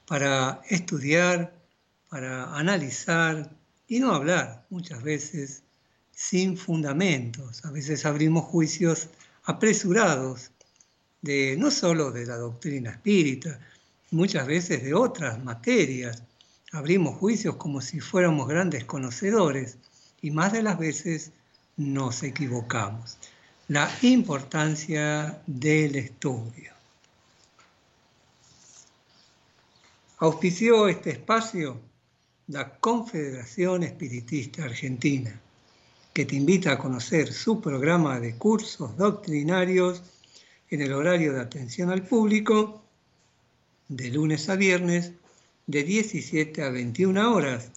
[0.08, 1.54] para estudiar,
[2.10, 3.50] para analizar,
[3.88, 5.64] y no hablar muchas veces
[6.12, 7.64] sin fundamentos.
[7.66, 9.10] A veces abrimos juicios
[9.44, 10.52] apresurados
[11.22, 13.60] de no solo de la doctrina espírita,
[14.12, 16.24] muchas veces de otras materias.
[16.72, 19.78] Abrimos juicios como si fuéramos grandes conocedores
[20.22, 21.32] y más de las veces
[21.78, 23.18] nos equivocamos.
[23.68, 26.74] La importancia del estudio.
[30.20, 31.80] Auspició este espacio
[32.48, 35.40] la Confederación Espiritista Argentina,
[36.14, 40.04] que te invita a conocer su programa de cursos doctrinarios
[40.70, 42.84] en el horario de atención al público
[43.88, 45.14] de lunes a viernes
[45.68, 47.72] de 17 a 21 horas